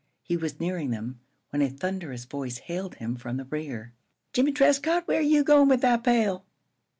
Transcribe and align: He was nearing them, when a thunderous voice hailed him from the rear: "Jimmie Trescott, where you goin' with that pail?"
He 0.23 0.35
was 0.35 0.59
nearing 0.59 0.89
them, 0.89 1.19
when 1.51 1.61
a 1.61 1.69
thunderous 1.69 2.25
voice 2.25 2.57
hailed 2.57 2.95
him 2.95 3.15
from 3.15 3.37
the 3.37 3.45
rear: 3.45 3.93
"Jimmie 4.33 4.51
Trescott, 4.51 5.07
where 5.07 5.21
you 5.21 5.43
goin' 5.43 5.67
with 5.67 5.81
that 5.81 6.03
pail?" 6.03 6.43